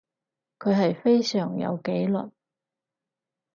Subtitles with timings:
[0.57, 2.31] 佢係非常有紀律